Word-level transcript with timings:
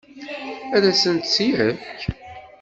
Ad 0.75 0.83
asent-tt-yefk? 0.91 1.99